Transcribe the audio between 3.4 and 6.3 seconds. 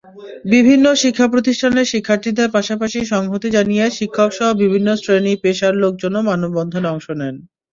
জানিয়ে শিক্ষকসহ বিভিন্ন শ্রেণি-পেশার লোকজনও